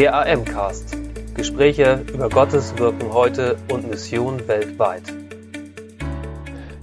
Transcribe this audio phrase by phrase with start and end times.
[0.00, 0.96] Der AM-Cast.
[1.34, 5.02] Gespräche über Gottes Wirken heute und Mission weltweit.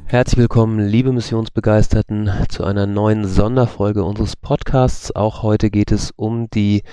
[0.09, 5.13] Herzlich willkommen, liebe Missionsbegeisterten, zu einer neuen Sonderfolge unseres Podcasts.
[5.13, 6.83] Auch heute geht es um die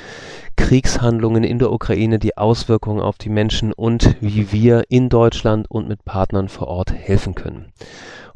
[0.56, 5.86] Kriegshandlungen in der Ukraine, die Auswirkungen auf die Menschen und wie wir in Deutschland und
[5.86, 7.72] mit Partnern vor Ort helfen können.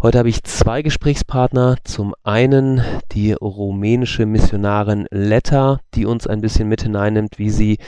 [0.01, 1.79] Heute habe ich zwei Gesprächspartner.
[1.83, 7.79] Zum einen die rumänische Missionarin Letta, die uns ein bisschen mit hineinnimmt, wie sie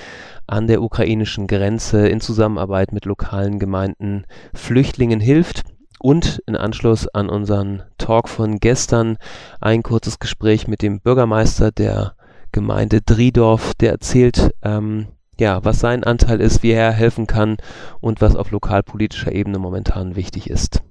[0.48, 5.62] an der ukrainischen Grenze in Zusammenarbeit mit lokalen Gemeinden Flüchtlingen hilft.
[6.02, 9.18] Und in Anschluss an unseren Talk von gestern
[9.60, 12.14] ein kurzes Gespräch mit dem Bürgermeister der
[12.52, 17.58] Gemeinde Driedorf, der erzählt, ähm, ja, was sein Anteil ist, wie er helfen kann
[18.00, 20.82] und was auf lokalpolitischer Ebene momentan wichtig ist.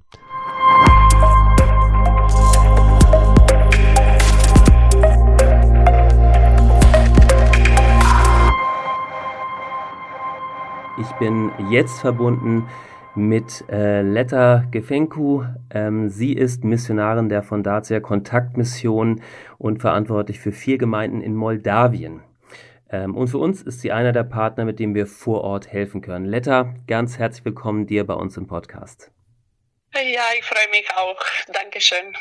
[11.00, 12.68] Ich bin jetzt verbunden
[13.14, 15.44] mit äh, Letta Gefenku.
[15.72, 19.22] Ähm, sie ist Missionarin der Fondatia Kontaktmission
[19.58, 22.22] und verantwortlich für vier Gemeinden in Moldawien.
[22.90, 26.00] Ähm, und für uns ist sie einer der Partner, mit dem wir vor Ort helfen
[26.00, 26.24] können.
[26.24, 29.10] Letta, ganz herzlich willkommen dir bei uns im Podcast.
[29.94, 31.20] Ja, ich freue mich auch.
[31.52, 32.14] Dankeschön.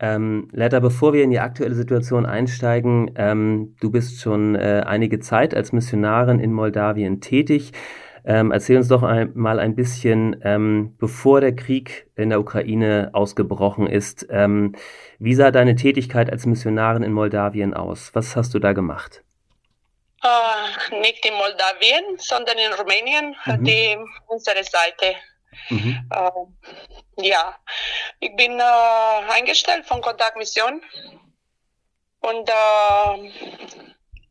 [0.00, 5.20] Ähm, Letta, bevor wir in die aktuelle Situation einsteigen, ähm, du bist schon äh, einige
[5.20, 7.72] Zeit als Missionarin in Moldawien tätig.
[8.26, 13.10] Ähm, erzähl uns doch ein, mal ein bisschen, ähm, bevor der Krieg in der Ukraine
[13.12, 14.74] ausgebrochen ist, ähm,
[15.18, 18.14] wie sah deine Tätigkeit als Missionarin in Moldawien aus?
[18.14, 19.22] Was hast du da gemacht?
[20.24, 23.64] Uh, nicht in Moldawien, sondern in Rumänien, mhm.
[23.64, 25.16] die unsere Seite
[25.68, 26.10] Mhm.
[26.10, 27.58] Äh, ja,
[28.20, 30.82] ich bin äh, eingestellt von Kontaktmission
[32.20, 33.30] und äh,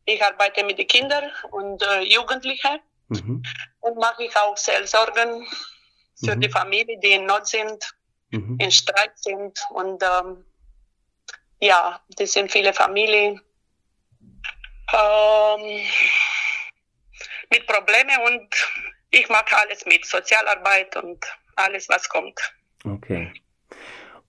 [0.06, 3.42] ich arbeite mit den Kindern und äh, Jugendlichen mhm.
[3.80, 5.46] und mache ich auch Seelsorgen
[6.24, 6.40] für mhm.
[6.40, 7.94] die Familie, die in Not sind,
[8.30, 8.56] mhm.
[8.60, 10.44] in Streit sind und ähm,
[11.60, 13.40] ja, das sind viele Familien
[14.92, 15.80] ähm,
[17.50, 18.48] mit Problemen und
[19.10, 21.24] ich mache alles mit, Sozialarbeit und
[21.56, 22.38] alles, was kommt.
[22.84, 23.32] Okay.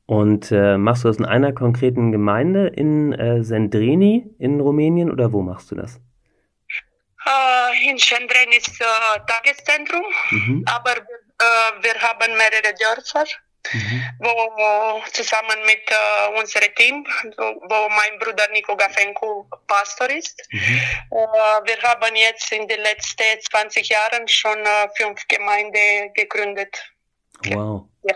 [0.06, 5.34] Und äh, machst du das in einer konkreten Gemeinde in äh, Sendreni in Rumänien oder
[5.34, 6.00] wo machst du das?
[7.76, 8.86] Äh, in Sendreni ist äh,
[9.28, 10.66] Tageszentrum, mhm.
[10.68, 13.26] aber wir, wir haben mehrere Dörfer
[13.74, 14.04] mhm.
[14.20, 17.06] wo zusammen mit äh, unserem Team,
[17.38, 20.42] wo, wo, mein Bruder Nico Gafenko Pastor ist.
[20.52, 20.82] Mhm.
[21.12, 21.16] Äh,
[21.66, 26.76] wir haben jetzt in den letzten 20 Jahren schon äh, fünf Gemeinden gegründet.
[27.46, 27.88] Wow.
[28.04, 28.16] Ja.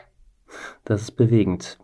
[0.86, 1.78] Das ist bewegend.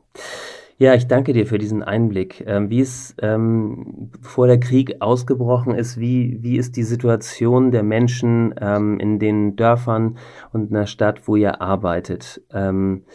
[0.77, 2.43] Ja, ich danke dir für diesen Einblick.
[2.45, 7.83] Ähm, wie es ähm, vor der Krieg ausgebrochen ist, wie, wie ist die Situation der
[7.83, 10.17] Menschen ähm, in den Dörfern
[10.51, 12.41] und in der Stadt, wo ihr arbeitet?
[12.53, 13.05] Ähm,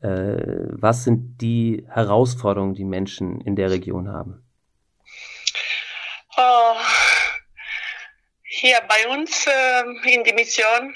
[0.00, 0.36] äh,
[0.70, 4.44] was sind die Herausforderungen, die Menschen in der Region haben?
[6.36, 6.76] Oh,
[8.44, 10.94] hier bei uns äh, in die Mission,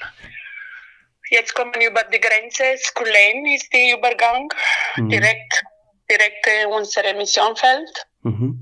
[1.30, 4.48] jetzt kommen über die Grenze, Skulen ist der Übergang,
[4.94, 5.08] mhm.
[5.08, 5.64] direkt,
[6.12, 8.06] direkt in unser Missionfeld.
[8.22, 8.60] Mhm.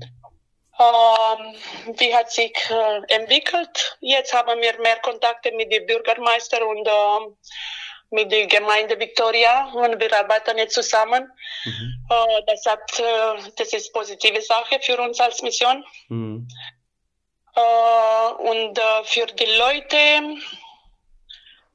[0.79, 3.97] Ähm, wie hat sich äh, entwickelt?
[3.99, 7.51] Jetzt haben wir mehr Kontakte mit dem Bürgermeister und äh,
[8.11, 11.31] mit der Gemeinde Victoria und wir arbeiten jetzt zusammen.
[11.65, 12.05] Mhm.
[12.09, 15.85] Uh, das, hat, uh, das ist eine positive Sache für uns als Mission.
[16.09, 16.47] Mhm.
[17.55, 19.97] Uh, und für die Leute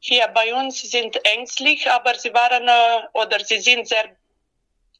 [0.00, 2.68] hier bei uns sind ängstlich, aber sie waren
[3.12, 4.16] oder sie sind sehr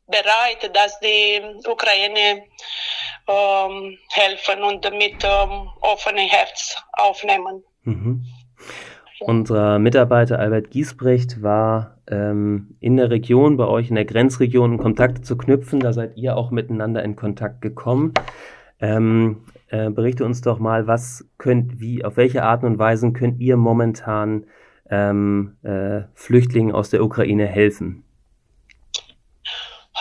[0.06, 2.44] bereit, dass die Ukraine
[3.28, 7.64] ähm, helfen und mit ähm, offenem Herz aufnehmen.
[7.82, 8.24] Mhm.
[9.20, 14.78] Unser Mitarbeiter Albert Giesbrecht war ähm, in der Region, bei euch in der Grenzregion, um
[14.78, 15.80] Kontakte zu knüpfen.
[15.80, 18.12] Da seid ihr auch miteinander in Kontakt gekommen.
[18.78, 23.40] Ähm, äh, berichte uns doch mal, was könnt, wie, auf welche Art und Weise könnt
[23.40, 24.44] ihr momentan
[24.90, 28.04] ähm, äh, Flüchtlingen aus der Ukraine helfen?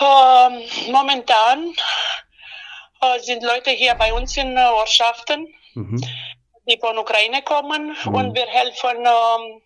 [0.00, 1.74] Ähm, momentan
[3.02, 5.54] uh, sind Leute hier bei uns in uh, Orschaften.
[5.74, 6.02] Mhm
[6.66, 8.14] die von Ukraine kommen mhm.
[8.14, 9.62] und wir helfen, ähm,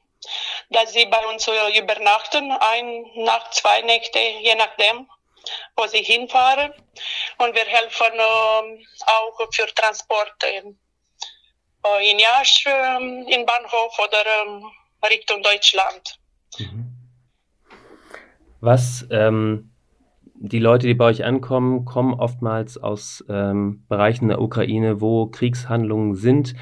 [0.70, 5.08] dass sie bei uns äh, übernachten, ein Nacht, zwei Nächte, je nachdem,
[5.76, 6.72] wo sie hinfahren.
[7.38, 12.96] Und wir helfen äh, auch für Transporte äh, in Jasch, äh,
[13.32, 14.70] in Bahnhof oder ähm,
[15.08, 16.18] Richtung Deutschland.
[16.58, 16.86] Mhm.
[18.60, 19.69] Was ähm,
[20.42, 26.14] die Leute, die bei euch ankommen, kommen oftmals aus ähm, Bereichen der Ukraine, wo Kriegshandlungen
[26.14, 26.54] sind.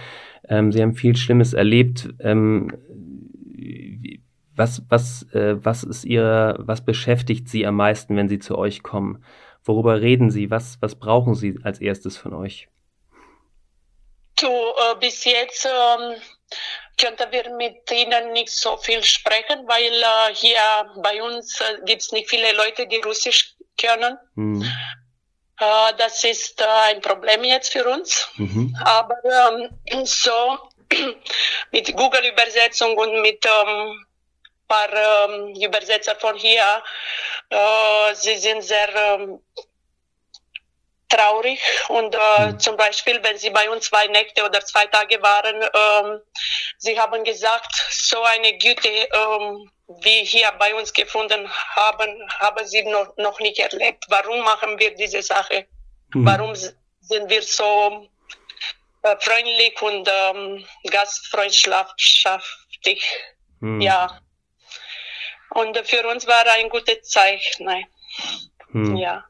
[0.49, 2.09] Ähm, Sie haben viel Schlimmes erlebt.
[2.19, 2.73] Ähm,
[4.57, 8.83] was, was, äh, was ist Ihre, was beschäftigt Sie am meisten, wenn Sie zu euch
[8.83, 9.25] kommen?
[9.63, 10.51] Worüber reden Sie?
[10.51, 12.69] Was, was brauchen Sie als erstes von euch?
[14.41, 16.17] So, äh, bis jetzt ähm,
[16.97, 20.59] könnten wir mit Ihnen nicht so viel sprechen, weil äh, hier
[21.01, 24.19] bei uns äh, gibt es nicht viele Leute, die Russisch können.
[24.35, 24.63] Mhm.
[25.61, 28.29] Äh, das ist äh, ein Problem jetzt für uns.
[28.37, 28.77] Mhm.
[28.85, 30.59] Aber ähm, so
[31.73, 34.07] mit Google-Übersetzung und mit ähm,
[34.69, 36.83] paar ähm, Übersetzer von hier,
[37.51, 39.41] äh, sie sind sehr ähm,
[41.09, 42.61] traurig und äh, mhm.
[42.61, 46.21] zum Beispiel, wenn sie bei uns zwei Nächte oder zwei Tage waren, ähm,
[46.77, 47.73] sie haben gesagt,
[48.09, 49.71] so eine Güte, ähm,
[50.03, 54.05] wie hier bei uns gefunden haben, haben sie noch, noch nicht erlebt.
[54.09, 55.67] Warum machen wir diese Sache?
[56.15, 56.27] Mhm.
[56.27, 58.07] Warum sind wir so
[59.03, 63.05] äh, freundlich und ähm, gastfreundschaftlich?
[63.61, 63.81] Mhm.
[63.81, 64.21] Ja.
[65.51, 67.87] Und für uns war ein gutes Zeichen.
[68.73, 68.97] Hm.
[68.97, 69.25] Ja.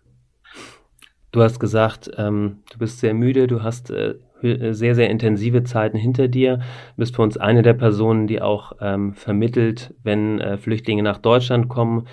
[1.30, 5.96] Du hast gesagt, ähm, du bist sehr müde, du hast äh, sehr, sehr intensive Zeiten
[5.96, 6.58] hinter dir.
[6.58, 11.18] Du bist für uns eine der Personen, die auch ähm, vermittelt, wenn äh, Flüchtlinge nach
[11.18, 12.06] Deutschland kommen,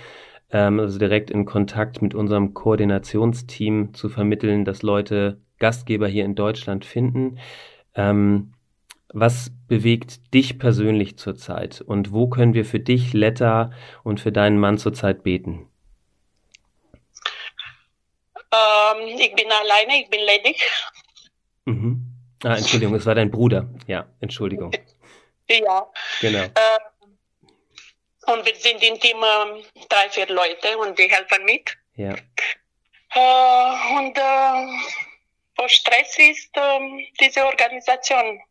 [0.51, 6.35] ähm, also direkt in Kontakt mit unserem Koordinationsteam zu vermitteln, dass Leute Gastgeber hier in
[6.35, 7.39] Deutschland finden.
[7.95, 8.53] Ähm,
[9.13, 13.71] was bewegt dich persönlich zurzeit und wo können wir für dich, Letta,
[14.03, 15.69] und für deinen Mann zurzeit beten?
[18.51, 20.61] Ähm, ich bin alleine, ich bin ledig.
[21.65, 22.14] Mhm.
[22.43, 23.67] Ah, Entschuldigung, es war dein Bruder.
[23.87, 24.71] Ja, Entschuldigung.
[25.47, 25.91] Ja.
[26.21, 26.39] Genau.
[26.39, 26.79] Äh,
[28.31, 31.77] und wir sind in Team äh, drei, vier Leute und die helfen mit.
[31.95, 32.15] Ja.
[33.13, 38.41] Äh, und äh, Stress ist ähm, diese Organisation.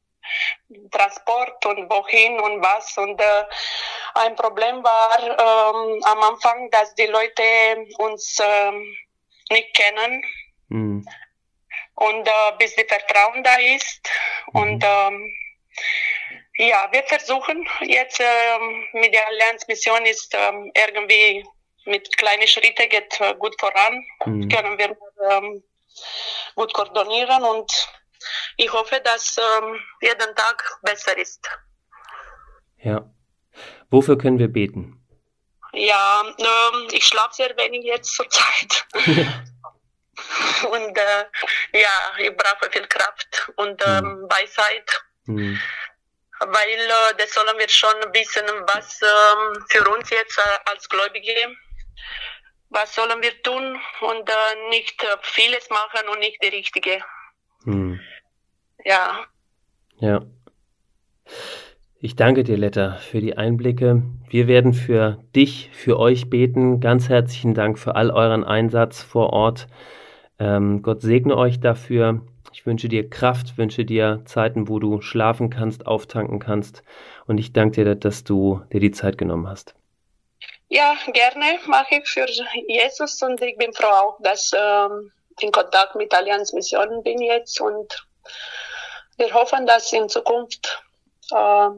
[0.91, 2.97] Transport und wohin und was.
[2.97, 3.45] Und äh,
[4.15, 7.43] ein Problem war ähm, am Anfang, dass die Leute
[7.99, 8.97] uns ähm,
[9.51, 10.25] nicht kennen.
[10.69, 11.07] Mhm.
[11.97, 14.09] Und äh, bis die Vertrauen da ist.
[14.53, 14.61] Mhm.
[14.61, 15.35] Und ähm,
[16.57, 21.45] ja, wir versuchen jetzt ähm, mit der Allianzmission ist ähm, irgendwie
[21.87, 24.05] mit kleinen Schritten geht äh, gut voran.
[24.25, 24.49] Mhm.
[24.49, 24.97] Können wir
[25.31, 25.63] ähm,
[26.55, 27.71] gut koordinieren und
[28.57, 31.49] ich hoffe, dass ähm, jeden Tag besser ist.
[32.79, 33.11] Ja.
[33.91, 35.01] Wofür können wir beten?
[35.73, 38.87] Ja, ähm, ich schlafe sehr wenig jetzt zur Zeit.
[40.71, 41.25] und äh,
[41.73, 44.29] ja, ich brauche viel Kraft und ähm, hm.
[44.31, 45.05] Weisheit.
[45.27, 45.61] Hm.
[46.41, 51.35] Weil äh, das sollen wir schon wissen, was ähm, für uns jetzt äh, als Gläubige,
[52.71, 57.03] was sollen wir tun und äh, nicht äh, vieles machen und nicht die richtige.
[57.65, 58.01] Hm.
[58.85, 59.25] Ja.
[60.01, 60.21] Ja.
[62.01, 64.03] Ich danke dir, Letta, für die Einblicke.
[64.29, 66.81] Wir werden für dich, für euch beten.
[66.81, 69.69] Ganz herzlichen Dank für all euren Einsatz vor Ort.
[70.39, 72.23] Ähm, Gott segne euch dafür.
[72.53, 76.83] Ich wünsche dir Kraft, wünsche dir Zeiten, wo du schlafen kannst, auftanken kannst.
[77.27, 79.75] Und ich danke dir, dass du dir die Zeit genommen hast.
[80.69, 82.27] Ja, gerne mache ich für
[82.69, 87.61] Jesus und ich bin froh auch, dass ähm, in Kontakt mit Allianz Missionen bin jetzt
[87.61, 88.07] und
[89.17, 90.83] wir hoffen, dass in Zukunft
[91.31, 91.69] äh,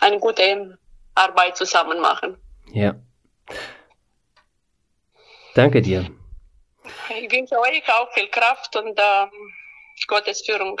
[0.00, 0.78] eine gute
[1.14, 2.36] Arbeit zusammen machen.
[2.72, 2.94] Ja.
[5.54, 6.10] Danke dir.
[6.84, 9.26] Ich wünsche euch auch viel Kraft und äh,
[10.06, 10.80] Gottes Führung.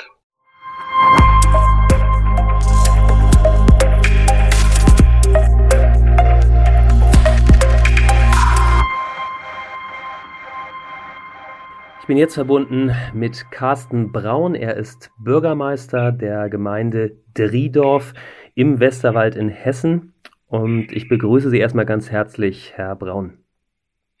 [12.00, 14.54] Ich bin jetzt verbunden mit Carsten Braun.
[14.54, 18.12] Er ist Bürgermeister der Gemeinde Driedorf
[18.54, 20.12] im Westerwald in Hessen.
[20.46, 23.42] Und ich begrüße Sie erstmal ganz herzlich, Herr Braun.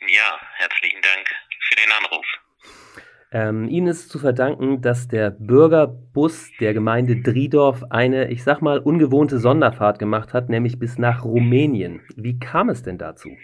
[0.00, 1.28] Ja, herzlichen Dank
[1.68, 2.26] für den Anruf.
[3.34, 8.78] Ähm, Ihnen ist zu verdanken, dass der Bürgerbus der Gemeinde Driedorf eine, ich sag mal,
[8.78, 12.06] ungewohnte Sonderfahrt gemacht hat, nämlich bis nach Rumänien.
[12.14, 13.36] Wie kam es denn dazu?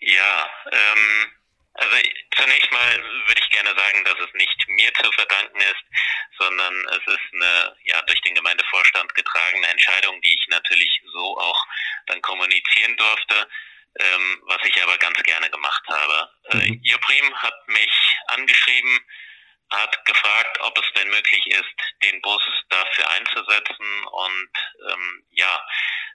[0.00, 1.32] Ja, ähm,
[1.72, 1.96] also
[2.36, 5.84] zunächst mal würde ich gerne sagen, dass es nicht mir zu verdanken ist,
[6.38, 11.66] sondern es ist eine ja durch den Gemeindevorstand getragene Entscheidung, die ich natürlich so auch
[12.06, 13.48] dann kommunizieren durfte,
[13.98, 16.30] ähm, was ich aber ganz gerne gemacht habe.
[16.50, 16.80] Äh, mhm.
[16.84, 17.54] Äh, Ioprim hat
[18.32, 19.00] angeschrieben,
[19.70, 24.04] hat gefragt, ob es denn möglich ist, den Bus dafür einzusetzen.
[24.04, 24.50] Und
[24.90, 25.66] ähm, ja,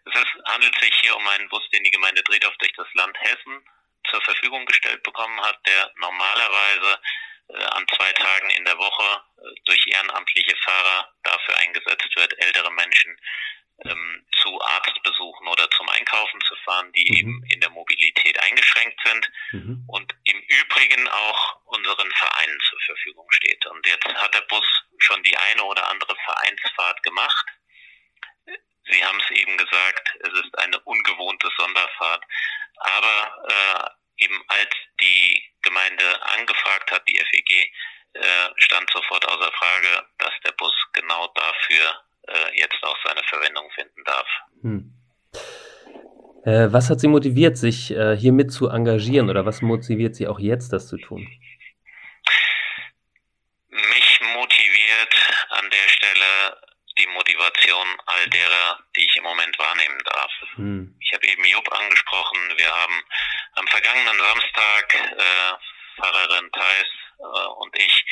[0.06, 3.18] es ist, handelt sich hier um einen Bus, den die Gemeinde Driedorf durch das Land
[3.20, 3.66] Hessen
[4.10, 7.00] zur Verfügung gestellt bekommen hat, der normalerweise
[7.50, 12.72] äh, an zwei Tagen in der Woche äh, durch ehrenamtliche Fahrer dafür eingesetzt wird, ältere
[12.72, 13.20] Menschen
[13.86, 17.18] ähm, zu Arztbesuchen oder zum Einkaufen zu fahren, die mhm.
[17.18, 19.84] eben in der Mobilität eingeschränkt sind mhm.
[19.88, 20.17] und
[20.78, 23.66] Übrigen auch unseren Vereinen zur Verfügung steht.
[23.66, 24.66] Und jetzt hat der Bus
[25.00, 27.46] schon die eine oder andere Vereinsfahrt gemacht.
[28.90, 32.24] Sie haben es eben gesagt, es ist eine ungewohnte Sonderfahrt.
[32.76, 34.70] Aber äh, eben als
[35.02, 37.74] die Gemeinde angefragt hat, die FEG,
[38.14, 43.70] äh, stand sofort außer Frage, dass der Bus genau dafür äh, jetzt auch seine Verwendung
[43.72, 44.28] finden darf.
[44.62, 44.94] Hm.
[46.48, 50.40] Äh, was hat Sie motiviert, sich äh, hiermit zu engagieren oder was motiviert Sie auch
[50.40, 51.28] jetzt, das zu tun?
[53.68, 55.14] Mich motiviert
[55.50, 56.58] an der Stelle
[56.98, 60.32] die Motivation all derer, die ich im Moment wahrnehmen darf.
[60.56, 60.96] Hm.
[61.02, 62.40] Ich habe eben Job angesprochen.
[62.56, 63.04] Wir haben
[63.56, 66.88] am vergangenen Samstag äh, Pfarrerin Theis
[67.20, 68.06] äh, und ich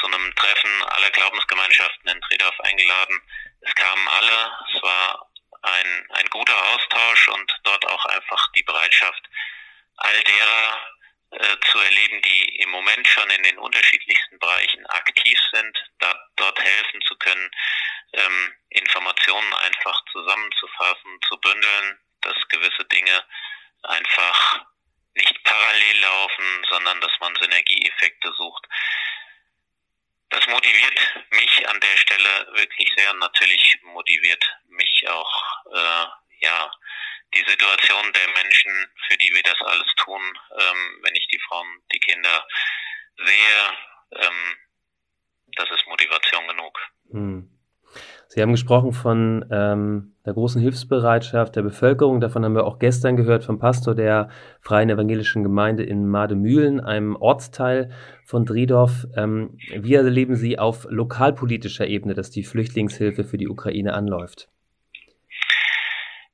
[0.00, 3.20] zu einem Treffen aller Glaubensgemeinschaften in Tredorf eingeladen.
[3.60, 4.52] Es kamen alle.
[4.74, 5.33] Es war
[5.64, 9.22] ein, ein guter Austausch und dort auch einfach die Bereitschaft
[9.96, 10.80] all derer
[11.30, 16.58] äh, zu erleben, die im Moment schon in den unterschiedlichsten Bereichen aktiv sind, da, dort
[16.60, 17.50] helfen zu können,
[18.12, 23.24] ähm, Informationen einfach zusammenzufassen, zu bündeln, dass gewisse Dinge
[23.82, 24.64] einfach
[25.14, 28.66] nicht parallel laufen, sondern dass man Synergieeffekte sucht.
[30.34, 30.98] Das motiviert
[31.30, 33.12] mich an der Stelle wirklich sehr.
[33.14, 36.06] Natürlich motiviert mich auch äh,
[36.40, 36.70] ja
[37.34, 38.72] die Situation der Menschen,
[39.06, 40.22] für die wir das alles tun.
[40.58, 42.46] Ähm, wenn ich die Frauen, die Kinder
[43.16, 43.78] sehe,
[44.26, 44.56] ähm,
[45.56, 46.80] das ist Motivation genug.
[47.12, 47.53] Hm.
[48.28, 52.20] Sie haben gesprochen von ähm, der großen Hilfsbereitschaft der Bevölkerung.
[52.20, 57.16] Davon haben wir auch gestern gehört vom Pastor der Freien Evangelischen Gemeinde in Mademühlen, einem
[57.16, 57.92] Ortsteil
[58.24, 59.06] von Driedorf.
[59.16, 64.48] Ähm, wie erleben Sie auf lokalpolitischer Ebene, dass die Flüchtlingshilfe für die Ukraine anläuft?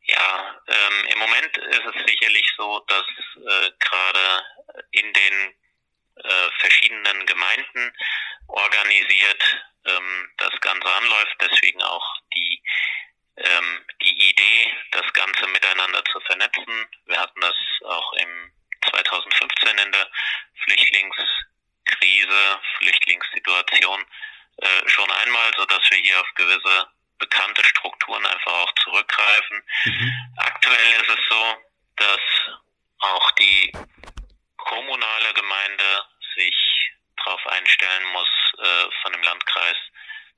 [0.02, 3.04] Ja, ähm, im Moment ist es sicherlich so, dass
[3.36, 5.54] äh, gerade in den
[6.16, 7.92] äh, verschiedenen Gemeinden
[8.52, 9.42] organisiert
[9.86, 11.36] ähm, das Ganze anläuft.
[11.40, 12.62] Deswegen auch die,
[13.36, 16.88] ähm, die Idee, das Ganze miteinander zu vernetzen.
[17.06, 18.52] Wir hatten das auch im
[18.90, 20.08] 2015 in der
[20.64, 24.06] Flüchtlingskrise, Flüchtlingssituation
[24.58, 26.88] äh, schon einmal, so dass wir hier auf gewisse
[27.18, 29.62] bekannte Strukturen einfach auch zurückgreifen.
[29.84, 30.12] Mhm.
[30.38, 31.56] Aktuell ist es so,
[31.96, 32.20] dass
[33.00, 33.72] auch die
[34.56, 36.04] kommunale Gemeinde
[36.36, 36.79] sich
[37.24, 39.76] darauf einstellen muss, äh, von dem Landkreis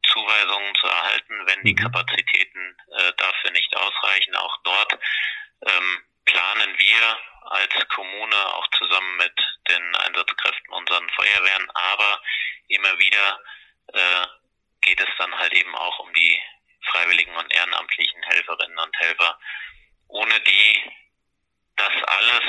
[0.09, 1.79] Zuweisungen zu erhalten, wenn die mhm.
[1.79, 4.35] Kapazitäten äh, dafür nicht ausreichen.
[4.37, 4.99] Auch dort
[5.67, 7.19] ähm, planen wir
[7.51, 9.35] als Kommune auch zusammen mit
[9.69, 12.23] den Einsatzkräften unseren Feuerwehren, aber
[12.69, 13.41] immer wieder
[13.93, 14.27] äh,
[14.81, 16.43] geht es dann halt eben auch um die
[16.87, 19.39] freiwilligen und ehrenamtlichen Helferinnen und Helfer,
[20.09, 20.93] ohne die
[21.77, 22.43] das alles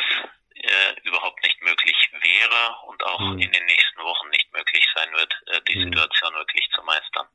[0.56, 3.40] äh, überhaupt nicht möglich wäre und auch mhm.
[3.40, 5.84] in den nächsten Wochen nicht möglich sein wird, äh, die mhm.
[5.86, 7.28] Situation wirklich zu meistern.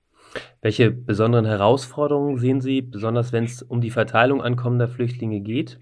[0.61, 5.79] Welche besonderen Herausforderungen sehen Sie, besonders wenn es um die Verteilung ankommender Flüchtlinge geht?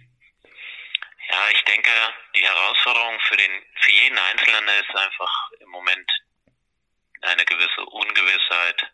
[1.31, 1.91] Ja, ich denke,
[2.37, 3.51] die Herausforderung für, den,
[3.81, 6.09] für jeden Einzelnen ist einfach im Moment
[7.23, 8.87] eine gewisse Ungewissheit,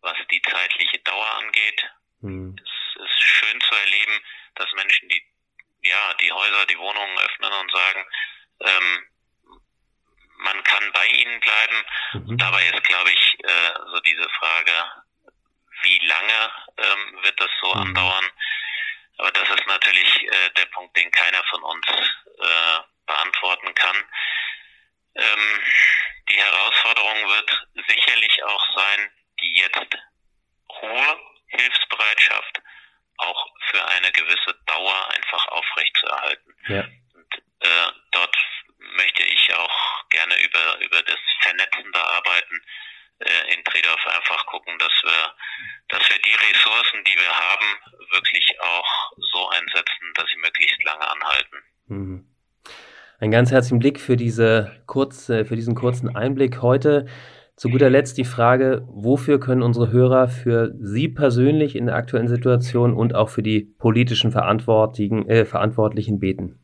[0.00, 1.90] was die zeitliche Dauer angeht.
[2.20, 2.56] Hm.
[2.56, 4.20] Es ist schön zu erleben,
[4.54, 5.22] dass Menschen die
[5.84, 8.06] ja, die Häuser, die Wohnungen öffnen und sagen,
[8.60, 9.06] ähm,
[10.38, 11.40] man kann bei ihnen
[12.14, 12.38] Mhm.
[12.38, 14.72] Dabei ist, glaube ich, äh, so diese Frage,
[15.82, 17.80] wie lange ähm, wird das so mhm.
[17.80, 18.30] andauern?
[19.18, 21.86] Aber das ist natürlich äh, der Punkt, den keiner von uns
[22.40, 23.96] äh, beantworten kann.
[25.16, 25.60] Ähm,
[26.28, 29.96] die Herausforderung wird sicherlich auch sein, die jetzt
[30.80, 32.62] hohe Hilfsbereitschaft
[33.18, 36.54] auch für eine gewisse Dauer einfach aufrechtzuerhalten.
[36.68, 36.84] Ja.
[37.14, 38.36] Und äh, dort
[38.78, 42.60] möchte ich auch gerne über, über das Vernetzen da arbeiten,
[43.20, 45.34] äh, in Tredorf einfach gucken, dass wir,
[45.88, 47.66] dass wir die Ressourcen, die wir haben,
[48.10, 51.62] wirklich auch so einsetzen, dass sie möglichst lange anhalten.
[51.86, 52.36] Mhm.
[53.24, 57.06] Einen ganz herzlichen Blick für diese kurze, für diesen kurzen Einblick heute.
[57.56, 62.28] Zu guter Letzt die Frage, wofür können unsere Hörer für Sie persönlich in der aktuellen
[62.28, 66.63] Situation und auch für die politischen Verantwortlichen, äh, Verantwortlichen beten?